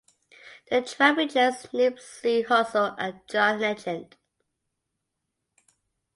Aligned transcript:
The 0.71 0.81
track 0.81 1.15
features 1.17 1.67
Nipsey 1.71 2.43
Hussle 2.43 2.95
and 2.97 3.21
John 3.29 3.59
Legend. 3.59 4.17